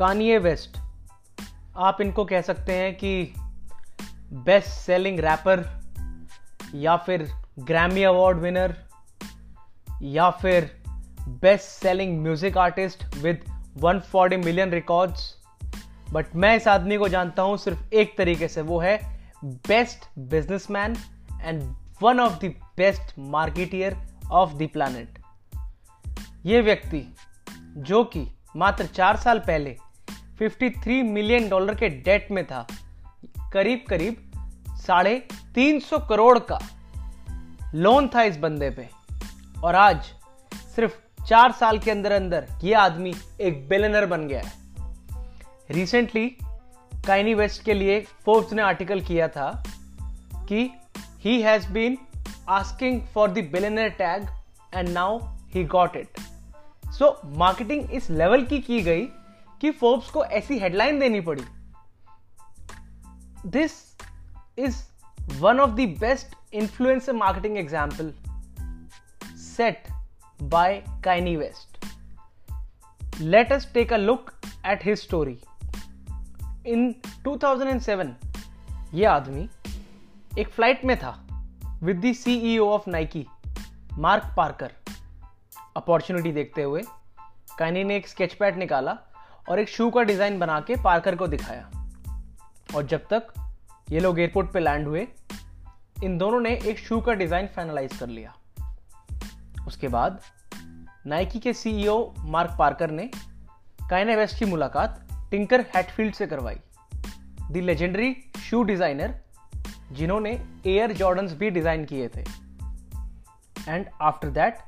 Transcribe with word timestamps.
कानिए 0.00 0.38
waste 0.38 0.78
आप 1.76 2.00
इनको 2.00 2.24
कह 2.24 2.40
सकते 2.40 2.72
हैं 2.72 2.94
कि 2.94 3.34
बेस्ट 4.32 4.68
सेलिंग 4.68 5.20
रैपर 5.20 5.80
या 6.74 6.96
फिर 6.96 7.32
ग्रैमी 7.58 8.02
अवार्ड 8.02 8.38
विनर 8.38 8.76
या 10.02 10.30
फिर 10.30 10.82
best 11.28 11.64
selling 11.64 12.22
music 12.22 12.58
artist 12.58 13.16
with 13.16 13.44
140 13.78 14.44
million 14.44 14.70
records 14.70 15.36
but 16.12 16.26
मैं 16.36 16.56
इस 16.56 16.68
आदमी 16.68 16.96
को 16.96 17.08
जानता 17.08 17.42
हूँ, 17.42 17.56
सिर्फ़ 17.56 17.94
एक 17.94 18.18
तरीके 18.18 18.48
से, 18.48 18.62
वो 18.62 18.80
है 18.80 19.20
best 19.44 20.18
businessman 20.18 20.96
and 21.40 21.76
one 22.02 22.20
of 22.20 22.32
the 22.32 22.54
best 22.76 23.14
marketer 23.18 23.96
of 24.30 24.54
the 24.54 24.68
planet 24.72 25.18
ये 26.46 26.60
व्यक्ति, 26.60 27.16
जो 27.76 28.04
कि 28.04 28.26
मात्र 28.56 28.86
चार 28.86 29.16
साल 29.16 29.38
पहले 29.38 29.76
53 30.42 31.02
मिलियन 31.02 31.48
डॉलर 31.48 31.74
के 31.74 31.88
डेट 31.88 32.28
में 32.30 32.46
था। 32.46 32.66
करीब 33.52 33.84
करीब 33.88 34.32
साढ़े 34.86 35.28
तीन 35.54 35.80
सौ 35.80 35.98
करोड़ 35.98 36.38
का 36.38 36.58
लोन 37.74 38.08
था 38.08 38.22
इस 38.22 38.36
बंदे 38.36 38.70
पे। 38.70 38.88
और 39.64 39.74
आज 39.74 40.04
सिर्फ़ 40.76 41.24
चार 41.24 41.52
साल 41.52 41.78
के 41.78 41.90
अंदर 41.90 42.12
अंदर 42.12 42.46
ये 42.64 42.74
आदमी 42.74 43.14
एक 43.40 43.68
बिलेनर 43.68 44.06
बन 44.06 44.28
गया 44.28 44.42
है। 44.42 44.52
रिसेंटली 45.70 46.26
काइनी 47.06 47.34
वेस्ट 47.34 47.62
के 47.62 47.74
लिए 47.74 48.00
फोर्ब्स 48.00 48.52
ने 48.52 48.62
आर्टिकल 48.62 49.00
किया 49.00 49.28
था 49.28 49.64
कि 50.36 50.70
he 51.18 51.42
has 51.42 51.68
been 51.68 51.98
asking 52.48 53.02
for 53.02 53.30
the 53.30 53.34
billionaire 53.34 53.88
tag 53.88 54.26
and 54.74 54.88
now 54.88 55.18
he 55.54 55.64
got 55.64 55.96
it 55.96 56.20
so 56.86 57.20
marketing 57.24 57.90
इस 57.90 58.10
लेवल 58.10 58.44
की 58.44 58.58
की 58.58 58.82
गई 58.82 59.08
कि 59.60 59.70
फोर्ब्स 59.70 60.10
को 60.10 60.24
ऐसी 60.24 60.58
हेडलाइन 60.58 60.98
देनी 60.98 61.20
पड़ी। 61.20 61.44
This 63.46 63.72
is 64.58 64.82
one 65.38 65.60
of 65.60 65.70
the 65.70 65.88
best 66.00 66.54
influencer 66.54 67.12
marketing 67.12 67.56
example 67.58 68.12
set 69.36 69.88
by 70.42 70.82
Kanye 71.04 71.36
West 71.36 71.84
let 73.20 73.52
us 73.52 73.70
take 73.74 73.92
a 73.92 73.96
look 73.96 74.30
at 74.66 74.84
his 74.84 74.98
story 74.98 75.38
in 76.66 76.94
2007 77.26 78.08
ये 78.94 79.04
आदमी 79.04 79.48
एक 80.38 80.48
फ़्लाइट 80.48 80.84
में 80.84 80.96
था 80.96 81.10
with 81.82 82.00
the 82.00 82.12
CEO 82.12 82.68
of 82.68 82.90
Nike 82.90 83.26
Mark 83.98 84.34
Parker 84.36 84.72
opportunity 85.76 86.32
देखते 86.32 86.62
हुए 86.62 86.82
काइनी 87.58 87.84
ने 87.84 87.96
एक 87.96 88.08
sketch 88.08 88.34
pad 88.34 88.56
निकाला। 88.56 88.98
और 89.50 89.58
एक 89.58 89.68
शू 89.68 89.88
का 89.90 90.02
डिज़ाइन 90.02 90.38
बना 90.38 90.60
के 90.60 90.76
पार्कर 90.82 91.16
को 91.16 91.26
दिखाया। 91.26 91.70
और 92.74 92.86
जब 92.86 93.06
तक 93.12 93.32
ये 93.90 94.00
लोग 94.00 94.20
एयरपोर्ट 94.20 94.52
पे 94.52 94.60
लैंड 94.60 94.86
हुए, 94.88 95.06
इन 96.04 96.18
दोनों 96.18 96.40
ने 96.40 96.54
एक 96.66 96.78
शू 96.78 97.00
का 97.00 97.12
डिज़ाइन 97.12 97.46
फाइनलाइज 97.46 97.96
कर 97.96 98.08
लिया। 98.08 98.34
उसके 99.66 99.88
बाद 99.88 100.20
नाइकी 101.06 101.38
के 101.38 101.52
सीईओ 101.52 102.14
मार्क 102.18 102.56
पार्कर 102.58 102.90
ने 102.90 103.10
काइने 103.90 104.16
वेस्ट 104.16 104.38
की 104.38 104.44
मुलाकात 104.44 105.06
टिंकर 105.30 105.60
हैटफील्ड 105.76 106.14
से 106.14 106.26
करवाई। 106.26 106.56
द 107.50 107.56
लेजेंडरी 107.56 108.14
शू 108.40 108.62
डिज़ाइनर 108.62 109.14
जिन्होंने 109.92 110.40
एयर 110.66 110.92
जॉर्डन्स 110.92 111.32
भी 111.32 111.50
डिज़ाइन 111.50 111.84
किए 111.84 112.08
थे। 112.08 112.24
एंड 113.68 113.86
आफ्टर 114.00 114.30
दैट 114.30 114.58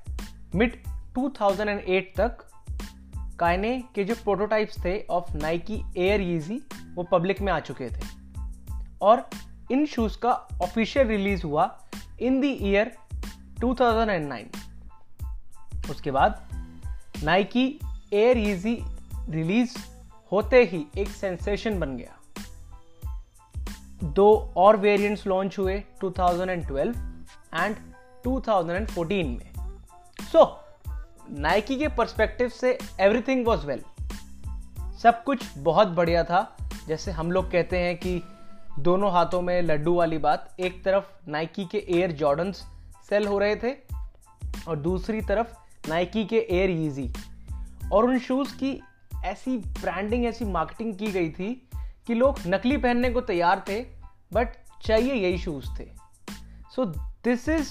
मिड 0.55 0.77
2008 1.15 2.17
तक 2.17 2.45
कायने 3.43 3.85
के 3.95 4.05
जो 4.05 4.15
प्रोटोटाइप्स 4.15 4.85
थे 4.85 5.07
ऑफ़ 5.11 5.37
नाइकी 5.37 5.85
एयर 5.97 6.21
ईजी 6.21 6.63
वो 6.95 7.03
पब्लिक 7.03 7.41
में 7.41 7.53
आ 7.53 7.61
चुके 7.61 7.89
थे। 7.89 8.01
और 9.01 9.31
इन 9.71 9.87
शूज़ 9.87 10.19
का 10.19 10.33
ऑफिशियल 10.63 11.07
रिलीज़ 11.07 11.43
हुआ 11.43 11.81
इन 12.21 12.41
द 12.41 12.45
ईयर 12.45 12.97
2009 13.61 14.45
उसके 15.91 16.11
बाद 16.11 16.49
नाइकी 17.25 17.79
एयर 18.13 18.39
ईजी 18.39 18.85
रिलीज़ 19.29 19.77
होते 20.33 20.65
ही 20.65 20.87
एक 20.99 21.09
सेंसेशन 21.09 21.79
बन 21.79 21.97
गया। 21.97 22.17
दो 24.05 24.53
और 24.57 24.77
वेरिएंट्स 24.77 25.27
लॉन्च 25.27 25.59
हुए 25.59 25.85
2012 26.05 26.97
एंड 27.55 27.77
2014 28.25 29.39
में। 29.39 29.53
सो 30.33 30.39
so, 30.39 30.62
नाइकी 31.31 31.77
के 31.77 31.89
पर्सपेक्टिव 31.89 32.49
से 32.49 32.79
एवरीथिंग 33.01 33.47
वॉज़ 33.47 33.67
वेल 33.67 33.83
सब 35.03 35.25
कुछ 35.25 35.59
बहुत 35.59 35.89
बढ़िया 35.89 36.25
था। 36.25 36.57
जैसे 36.89 37.11
हम 37.11 37.33
लोग 37.33 37.51
कहते 37.51 37.79
हैं 37.79 37.97
कि 37.97 38.23
दोनों 38.79 39.13
हाथों 39.13 39.43
में 39.43 39.63
लड्डू 39.63 39.95
वाली 39.95 40.19
बात, 40.19 40.55
एक 40.61 40.85
तरफ़ 40.85 41.05
नाइकी 41.29 41.65
के 41.65 41.79
एयर 41.79 42.13
जॉर्डन्स 42.13 42.57
सेल 43.09 43.27
हो 43.27 43.39
रहे 43.39 43.57
थे 43.57 43.75
और 44.69 44.77
दूसरी 44.77 45.21
तरफ़ 45.21 45.55
नाइकी 45.89 46.25
के 46.25 46.47
एयर 46.51 46.71
ईजी 46.71 47.13
और 47.93 48.05
उन 48.05 48.19
शूज़ 48.19 48.55
की 48.55 48.83
ऐसी 49.25 49.59
ब्रांडिंग 49.59 50.25
ऐसी 50.25 50.45
मार्केटिंग 50.45 50.95
की 50.99 51.07
गई 51.07 51.31
थी 51.31 51.69
कि 52.07 52.15
लोग 52.15 52.39
नकली 52.47 52.77
पहनने 52.77 53.11
को 53.11 53.21
तैयार 53.21 53.65
थे 53.69 53.81
बट 54.33 54.49
चाहिए 54.83 55.15
यही 55.15 55.39
शूज़ 55.39 55.67
थे। 55.81 55.89
So 56.77 56.85
this 57.25 57.49
is 57.49 57.71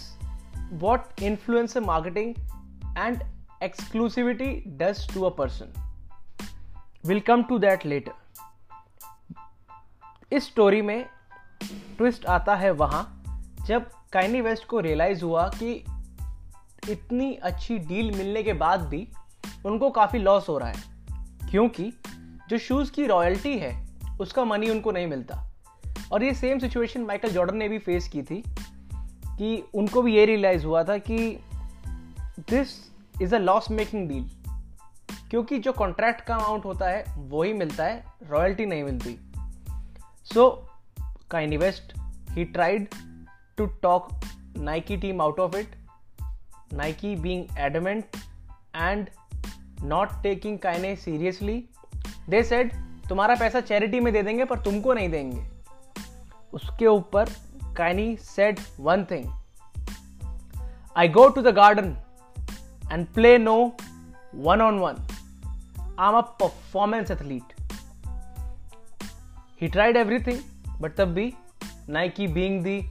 what 0.71 1.21
influencer 1.21 1.81
marketing 1.81 2.33
and 2.97 3.23
exclusivity 3.63 4.63
does 4.67 5.13
to 5.13 5.23
a 5.23 5.29
person 5.29 5.93
will 7.05 7.19
come 7.19 7.43
to 7.43 7.59
that 7.59 7.85
later 7.85 8.11
इस 10.31 10.45
स्टोरी 10.45 10.81
में 10.81 11.05
ट्विस्ट 11.97 12.25
आता 12.25 12.55
है 12.55 12.71
वहाँ, 12.71 13.23
जब 13.65 13.89
काइनी 14.13 14.41
वेस्ट 14.41 14.65
को 14.65 14.79
रियलाइज़ 14.79 15.23
हुआ 15.23 15.49
कि 15.49 15.85
इतनी 16.89 17.33
अच्छी 17.33 17.77
डील 17.77 18.11
मिलने 18.11 18.43
के 18.43 18.53
बाद 18.53 18.81
भी 18.81 19.07
उनको 19.65 19.89
काफ़ी 19.89 20.19
लॉस 20.19 20.49
हो 20.49 20.57
रहा 20.57 20.69
है। 20.69 20.83
क्योंकि 21.51 21.93
जो 22.49 22.57
शूज़ 22.57 22.91
की 22.91 23.05
रॉयल्टी 23.05 23.57
है, 23.57 23.87
उसका 24.21 24.45
मनी 24.45 24.69
उनको 24.69 24.91
नहीं 24.91 25.07
मिलता। 25.07 25.51
और 26.11 26.23
ये 26.23 26.33
सेम 26.33 26.59
सिचुएशन 26.59 27.01
माइकल 27.01 27.29
जॉर्डन 27.29 27.57
ने 27.57 27.69
भी 27.69 27.79
फेस 27.79 28.07
की 28.07 28.23
थी 28.23 28.43
कि 29.25 29.63
उनको 29.73 30.01
भी 30.01 30.15
ये 30.15 30.25
रियलाइज़ 30.25 30.65
हुआ 30.65 30.83
था 30.83 30.97
कि 30.97 31.39
this 32.39 32.90
is 33.21 33.35
a 33.35 33.37
loss 33.37 33.71
making 33.71 34.07
deal 34.09 34.29
क्योंकि 35.29 35.59
जो 35.59 35.71
कॉन्ट्रैक्ट 35.71 36.21
का 36.21 36.35
अमाउंट 36.35 36.65
होता 36.65 36.87
है 36.89 37.03
वो 37.17 37.43
ही 37.43 37.53
मिलता 37.53 37.83
है 37.83 38.03
रॉयल्टी 38.29 38.65
नहीं 38.65 38.83
मिलती। 38.83 39.17
So 40.33 40.49
Kanye 41.31 41.57
West 41.57 41.93
he 42.31 42.45
tried 42.45 42.87
to 43.57 43.65
talk 43.65 44.09
Nike 44.57 44.97
team 44.97 45.21
out 45.21 45.39
of 45.39 45.55
it 45.57 45.75
Nike 46.73 47.15
being 47.15 47.57
adamant 47.57 48.05
and 48.75 49.09
not 49.83 50.21
taking 50.23 50.59
Kanye 50.59 50.95
seriously 50.95 51.63
they 52.29 52.43
said 52.43 52.73
तुम्हारा 53.09 53.35
पैसा 53.35 53.59
चैरिटी 53.61 53.99
में 53.99 54.13
दे 54.13 54.21
देंगे, 54.23 54.45
पर 54.45 54.59
तुमको 54.59 54.93
नहीं 54.93 55.09
देंगे. 55.09 55.47
उसके 56.53 56.87
ऊपर 56.87 57.29
Kanye 57.77 58.15
said 58.17 58.59
one 58.79 59.05
thing 59.05 59.31
I 60.97 61.09
go 61.09 61.27
to 61.29 61.41
the 61.41 61.47
garden 61.47 61.95
and 62.91 63.11
play 63.13 63.37
no 63.37 63.75
one 64.31 64.61
on 64.61 64.79
one. 64.79 65.01
I'm 65.97 66.15
a 66.15 66.23
performance 66.23 67.09
athlete. 67.09 67.53
He 69.55 69.69
tried 69.69 69.95
everything, 69.95 70.43
but 70.79 70.95
tab 70.95 71.19
Nike 71.87 72.27
being 72.27 72.63
the 72.63 72.85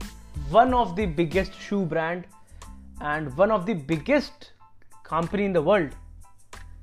one 0.50 0.74
of 0.74 0.96
the 0.96 1.06
biggest 1.06 1.58
shoe 1.60 1.84
brand 1.84 2.24
and 3.00 3.36
one 3.36 3.50
of 3.50 3.66
the 3.66 3.74
biggest 3.74 4.52
company 5.04 5.44
in 5.44 5.52
the 5.52 5.62
world, 5.62 5.91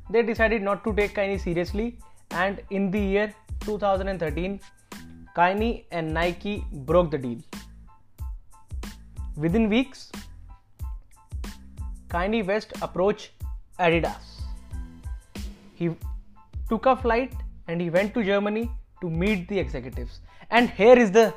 they 0.09 0.23
decided 0.23 0.61
not 0.61 0.83
to 0.83 0.93
take 0.93 1.15
Kanye 1.15 1.39
seriously. 1.39 1.99
And 2.31 2.61
in 2.69 2.91
the 2.91 2.99
year 2.99 3.33
2013, 3.61 4.59
Kanye 5.35 5.85
and 5.91 6.13
Nike 6.13 6.65
broke 6.71 7.11
the 7.11 7.17
deal. 7.17 7.39
Within 9.35 9.69
weeks, 9.69 10.11
Kanye 12.09 12.45
West 12.48 12.74
approached 12.81 13.31
Adidas. 13.80 14.27
He 15.75 15.89
took 16.69 16.86
a 16.86 16.95
flight 16.95 17.33
and 17.68 17.81
he 17.81 17.89
went 17.89 18.13
to 18.13 18.24
Germany 18.24 18.69
to 19.01 19.09
meet 19.09 19.50
the 19.50 19.59
executives. 19.59 20.21
And 20.50 20.69
here 20.69 20.98
is 20.98 21.12
the, 21.12 21.33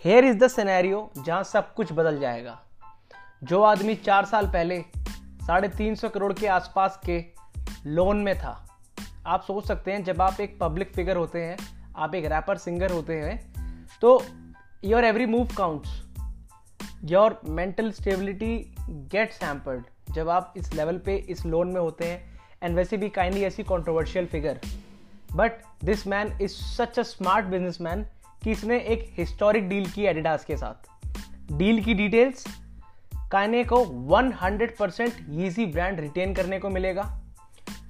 here 0.00 0.22
is 0.22 0.36
the 0.36 0.48
scenario 0.48 1.08
जहाँ 1.24 1.42
सब 1.44 1.72
कुछ 1.74 1.92
बदल 1.92 2.18
जाएगा 2.20 2.60
जो 3.44 3.62
आदमी 3.62 3.94
चार 3.94 4.24
साल 4.24 4.46
पहले 4.52 4.80
साढ़े 5.46 5.68
तीन 5.68 5.94
सौ 5.94 6.08
करोड़ 6.08 6.32
के 6.32 6.46
आसपास 6.46 7.00
के 7.06 7.18
लोन 7.86 8.22
में 8.24 8.34
था 8.38 8.52
आप 9.26 9.42
सोच 9.42 9.66
सकते 9.66 9.92
हैं, 9.92 10.04
जब 10.04 10.20
आप 10.22 10.40
एक 10.40 10.58
पब्लिक 10.60 10.92
फिगर 10.94 11.16
होते 11.16 11.42
हैं, 11.44 11.56
आप 11.96 12.14
एक 12.14 12.24
रैपर 12.32 12.58
सिंगर 12.58 12.92
होते 12.92 13.16
हैं 13.20 13.36
तो 14.00 14.22
your 14.84 15.04
every 15.04 15.26
move 15.26 15.48
counts 15.56 16.00
your 17.10 17.40
mental 17.48 17.90
stability 17.92 18.56
gets 19.12 19.42
hampered 19.42 19.84
जब 20.14 20.28
आप 20.28 20.54
इस 20.56 20.74
लेवल 20.74 20.98
पे, 20.98 21.16
इस 21.16 21.46
लोन 21.46 21.68
में 21.68 21.80
होते 21.80 22.04
हैं 22.04 22.40
एंड 22.62 22.76
वैसे 22.76 22.96
भी 22.96 23.08
काइंडली 23.08 23.44
ऐसी 23.44 23.62
controversial 23.62 24.26
figure 24.26 24.60
but 25.32 25.52
this 25.84 26.06
man 26.06 26.38
is 26.42 26.50
such 26.50 26.98
a 26.98 27.02
smart 27.02 27.46
businessman 27.46 28.06
कि 28.42 28.50
इसने 28.50 28.78
एक 28.78 29.10
हिस्टोरिक 29.18 29.68
डील 29.68 29.90
की 29.90 30.02
एडिडास 30.02 30.44
के 30.44 30.56
साथ. 30.56 30.90
डील 31.52 31.84
की 31.84 31.94
डिटेल्स 31.94 32.44
काने 33.32 33.64
को 33.64 33.84
100 33.84 34.76
परसेंट 34.78 35.12
ईजी 35.30 35.66
ब्रांड 35.66 36.00
रिटेन 36.00 36.34
करने 36.34 36.58
को 36.58 36.70
मिलेगा. 36.70 37.20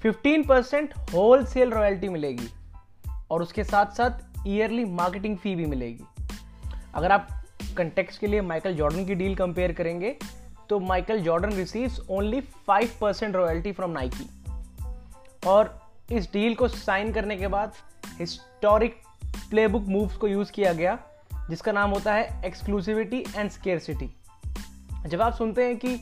15% 0.02 0.46
परसेंट 0.48 0.94
होल 1.14 1.44
सेल 1.44 1.70
रॉयल्टी 1.70 2.08
मिलेगी. 2.08 2.48
और 3.30 3.42
उसके 3.42 3.64
साथ 3.64 3.86
साथ 3.86 4.10
ईयरली 4.46 4.84
मार्केटिंग 4.84 5.36
फ़ी 5.36 5.54
भी 5.54 5.66
मिलेगी. 5.66 6.04
अगर 6.94 7.12
आप 7.12 7.28
कंटेक्स 7.76 8.18
के 8.18 8.26
लिए 8.26 8.40
माइकल 8.40 8.74
जॉर्डन 8.74 9.06
की 9.06 9.14
डील 9.14 9.34
कंपेयर 9.34 9.72
करेंगे 9.72 10.16
तो 10.70 10.78
Michael 10.80 11.20
Jordan 11.22 11.52
receives 11.52 12.00
only 12.10 12.40
5 12.68 12.90
percent 13.00 13.34
royalty 13.36 13.72
from 13.72 13.90
Nike 13.90 14.28
और 15.46 15.78
इस 16.12 16.32
डील 16.32 16.54
को 16.54 16.68
साइन 16.68 17.12
करने 17.12 17.36
के 17.36 17.48
बाद 17.48 17.72
हिस्टोरिक 18.18 19.00
प्लेबुक 19.50 19.82
मूव्स 19.88 20.16
को 20.16 20.28
यूज़ 20.28 20.52
किया 20.52 20.72
गया, 20.72 20.98
जिसका 21.50 21.72
नाम 21.72 21.90
होता 21.90 22.14
है 22.14 22.46
एक्सक्लूसिविटी 22.46 23.24
एंड 23.36 23.50
स्केरसिटी 23.50 24.10
जब 25.06 25.22
आप 25.22 25.34
सुनते 25.34 25.64
हैं 25.64 25.76
कि 25.76 26.00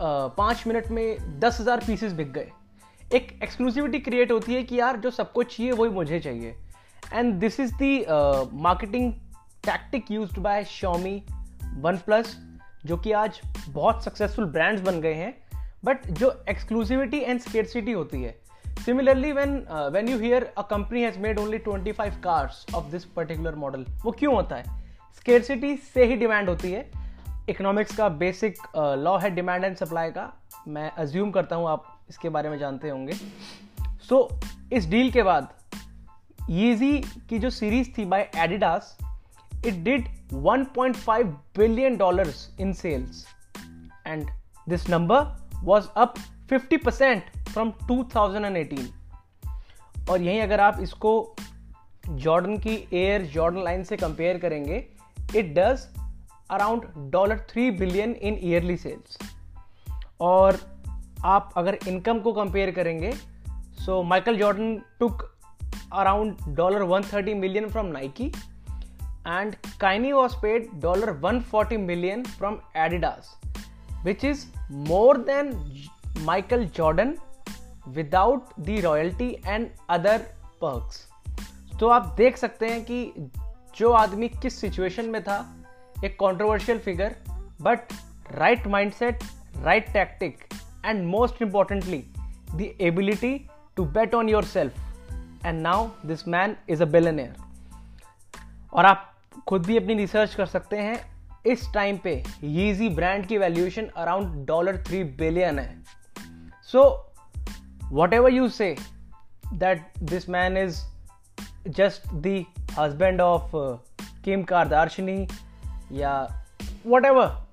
पाँच 0.00 0.66
मिनट 0.66 0.88
में 0.88 1.38
दस 1.40 1.60
हज़ार 1.60 1.84
पीसेस 1.86 2.12
बिक 2.12 2.32
गए, 2.32 2.50
एक 3.14 3.38
एक्सक्लूसिविटी 3.42 3.98
क्रिएट 4.00 4.32
होती 4.32 4.54
है 4.54 4.62
कि 4.62 4.78
यार 4.80 4.96
जो 4.96 5.10
सबको 5.10 5.42
चाहिए 5.42 5.72
वही 5.72 5.90
मुझे 5.90 6.20
चाहिए। 6.20 6.54
And 7.12 7.34
this 7.34 7.58
is 7.60 7.74
the 7.74 7.98
marketing 8.62 9.12
tactic 9.64 10.10
use 10.10 10.38
by 10.40 10.64
Xiaomi 10.64 11.22
OnePlus 12.06 12.36
जो 12.86 12.96
कि 12.96 13.12
आज 13.12 13.40
बहुत 13.68 14.04
सक्सेसफुल 14.04 14.44
ब्रांड्स 14.44 14.82
बन 14.82 15.00
गए 15.00 15.14
हैं 15.14 15.34
बट 15.84 16.06
जो 16.06 16.44
एक्सक्लूसिविटी 16.48 17.18
एंड 17.18 17.40
स्केरसिटी 17.40 17.92
होती 17.92 18.22
है। 18.22 18.40
Similarly 18.84 19.32
when 19.32 19.66
when 19.70 20.08
you 20.08 20.18
hear 20.18 20.52
a 20.58 20.62
company 20.62 21.02
has 21.02 21.18
made 21.18 21.38
only 21.38 21.58
25 21.58 22.16
cars 22.24 22.66
of 22.74 22.84
this 22.84 23.04
particular 23.04 23.54
model 23.54 23.86
वो 24.04 24.12
क्यों 24.12 24.34
होता 24.34 24.56
है? 24.56 24.64
स्केरसिटी 25.16 25.76
से 25.76 26.04
ही 26.04 26.16
डिमांड 26.16 26.48
होती 26.48 26.72
है। 26.72 26.90
इकोनॉमिक्स 27.48 27.96
का 27.96 28.08
बेसिक 28.08 28.58
लॉ 28.76 29.16
uh, 29.16 29.22
है 29.22 29.30
डिमांड 29.30 29.64
एंड 29.64 29.76
सप्लाई 29.76 30.10
का। 30.10 30.32
मैं 30.68 30.90
अज्यूम 30.90 31.30
करता 31.30 31.56
हूँ 31.56 31.68
आप 31.68 32.00
इसके 32.10 32.28
बारे 32.28 32.48
में 32.48 32.58
जानते 32.58 32.88
होंगे। 32.88 33.12
सो 34.08 34.28
so, 34.32 34.46
इस 34.72 34.88
डील 34.88 35.10
के 35.10 35.22
बाद 35.22 35.48
यीजी 36.50 36.98
की 36.98 37.38
जो 37.38 37.50
सीरीज़ 37.50 37.90
थी 37.98 38.04
by 38.04 38.30
Adidas 38.36 38.98
it 39.66 39.74
did 39.84 40.08
1.5 40.34 41.24
billion 41.58 41.96
dollars 41.96 42.48
in 42.60 42.72
sales 42.72 43.26
and 44.06 44.30
this 44.68 44.88
number 44.90 45.24
was 45.64 45.88
up 45.96 46.14
50 46.52 46.84
percent 46.84 47.22
from 47.48 47.72
2018 47.90 50.10
और 50.10 50.22
यहीं 50.22 50.40
अगर 50.40 50.60
आप 50.60 50.78
इसको 50.80 51.34
जॉर्डन 52.08 52.58
की 52.58 52.88
एयर 52.92 53.26
जॉर्डन 53.26 53.62
लाइन 53.62 53.84
से 53.84 53.96
कंपेयर 53.96 54.38
करेंगे 54.38 54.86
it 55.36 55.54
does 55.54 55.86
around 56.50 56.84
dollar 57.10 57.46
three 57.50 57.70
billion 57.70 58.12
in 58.12 58.38
yearly 58.42 58.76
sales 58.76 59.18
और 60.20 60.58
आप 61.24 61.52
अगर 61.56 61.78
इनकम 61.88 62.18
को 62.18 62.32
कंपेयर 62.32 62.70
करेंगे 62.70 63.12
so 63.84 64.02
Michael 64.02 64.36
Jordan 64.36 64.80
took 65.00 65.34
around 65.92 66.36
dollar 66.48 66.82
one 66.82 67.02
thirty 67.02 67.34
million 67.34 67.68
from 67.68 67.86
Nike 67.86 68.32
was 70.12 70.32
paid 70.42 70.68
dollar 70.74 71.10
one 71.10 71.40
forty 71.40 71.76
million 71.76 72.24
from 72.24 72.58
Adidas 72.76 73.40
which 74.04 74.24
is 74.24 74.46
more 74.70 75.18
than 75.18 75.52
Michael 76.18 76.64
Jordan 76.64 77.14
without 77.88 78.44
the 78.60 78.80
royalty 78.84 79.30
and 79.46 79.68
other 79.88 80.18
perks 80.62 81.06
तो 81.80 81.88
आप 81.88 82.14
देख 82.16 82.36
सकते 82.36 82.66
हैं 82.66 82.84
कि 82.84 83.30
जो 83.76 83.90
आदमी 83.92 84.28
किस 84.28 84.60
situation 84.60 85.04
में 85.04 85.22
था, 85.22 85.56
एक 86.04 86.16
controversial 86.18 86.78
figure 86.78 87.16
but 87.60 87.78
right 88.30 88.66
mindset 88.66 89.18
right 89.56 89.92
tactic 89.92 90.44
and 90.86 91.06
most 91.06 91.42
importantly 91.42 91.98
the 92.54 92.72
ability 92.80 93.48
to 93.76 93.84
bet 93.84 94.14
on 94.14 94.28
yourself 94.44 94.78
and 95.46 95.60
now 95.60 95.88
this 96.06 96.28
man 96.28 96.56
is 96.68 96.82
a 96.82 96.86
billionaire 96.86 97.36
और 98.72 98.86
आप 98.86 99.17
खुद 99.46 99.66
भी 99.66 99.76
अपनी 99.76 99.94
रिसर्च 99.94 100.34
कर 100.34 100.46
सकते 100.46 100.76
हैं। 100.76 100.98
इस 101.46 101.72
टाइम 101.74 101.98
पे 101.98 102.24
यीजी 102.44 102.88
ब्रांड 102.88 103.26
की 103.26 103.38
valuation 103.38 103.86
around 103.96 104.46
dollar 104.46 104.82
three 104.84 105.04
billion 105.04 105.58
है। 105.58 105.84
So 106.62 107.12
whatever 108.12 108.32
you 108.32 108.48
say 108.48 108.76
that 109.54 109.92
this 109.98 110.28
man 110.28 110.56
is 110.56 110.80
just 111.68 112.08
the 112.08 112.44
husband 112.78 113.20
of 113.20 113.50
Kim 114.24 114.42
Kardashian 114.42 115.28
या 115.92 116.44
वट 116.86 117.04
एवर 117.04 117.46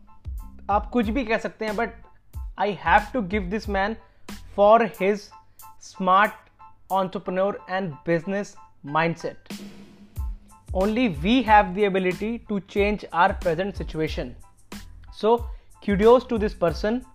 आप 0.70 0.90
कुछ 0.90 1.10
भी 1.10 1.24
कह 1.26 1.38
सकते 1.38 1.66
हैं 1.66 1.76
but 1.76 1.90
I 2.60 2.78
have 2.82 3.12
to 3.14 3.22
give 3.22 3.50
this 3.50 3.70
man 3.70 3.96
for 4.56 4.86
his 5.02 5.30
smart 5.82 6.32
entrepreneur 6.92 7.66
and 7.70 7.94
business 8.06 8.56
mindset 8.86 9.75
only 10.84 11.10
we 11.26 11.42
have 11.42 11.74
the 11.74 11.86
ability 11.86 12.40
to 12.50 12.60
change 12.76 13.06
our 13.14 13.34
present 13.34 13.78
situation. 13.78 14.36
So, 15.14 15.48
kudos 15.84 16.26
to 16.26 16.38
this 16.38 16.54
person. 16.54 17.06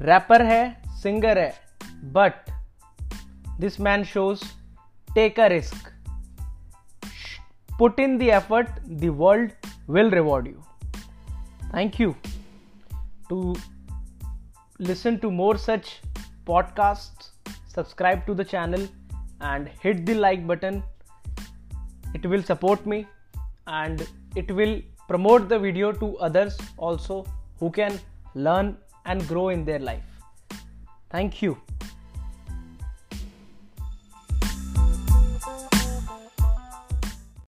Rapper 0.00 0.44
hai, 0.50 0.76
singer 0.96 1.34
hai, 1.34 1.54
but 2.18 2.50
this 3.58 3.78
man 3.78 4.04
shows 4.04 4.44
take 5.14 5.38
a 5.38 5.48
risk. 5.48 5.92
Put 7.78 7.98
in 7.98 8.16
the 8.18 8.30
effort, 8.30 8.68
the 8.86 9.10
world 9.10 9.50
will 9.88 10.10
reward 10.10 10.46
you. 10.46 10.62
Thank 11.72 11.98
you. 11.98 12.14
To 13.28 13.54
listen 14.78 15.18
to 15.20 15.30
more 15.30 15.58
such 15.58 16.00
podcasts, 16.46 17.30
subscribe 17.66 18.24
to 18.26 18.34
the 18.34 18.44
channel 18.44 18.86
and 19.40 19.68
hit 19.80 20.06
the 20.06 20.14
like 20.14 20.46
button 20.46 20.82
it 22.14 22.26
will 22.26 22.42
support 22.42 22.84
me 22.86 23.06
and 23.66 24.06
it 24.36 24.50
will 24.50 24.80
promote 25.08 25.48
the 25.48 25.58
video 25.58 25.92
to 25.92 26.16
others 26.18 26.58
also 26.76 27.26
who 27.58 27.70
can 27.70 27.98
learn 28.34 28.76
and 29.04 29.26
grow 29.26 29.48
in 29.48 29.64
their 29.64 29.78
life. 29.78 30.04
Thank 31.10 31.42
you. 31.42 31.58